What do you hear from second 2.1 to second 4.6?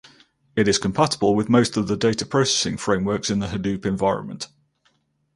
processing frameworks in the Hadoop environment.